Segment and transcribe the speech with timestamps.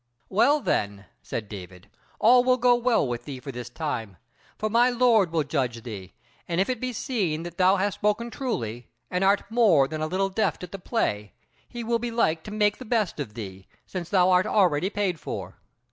[0.29, 4.17] "Well, then," said David, "all will go well with thee for this time:
[4.57, 6.13] for my lord will judge thee,
[6.47, 10.07] and if it be seen that thou hast spoken truly, and art more than a
[10.07, 11.33] little deft at the play,
[11.69, 15.19] he will be like to make the best of thee, since thou art already paid
[15.19, 15.59] for."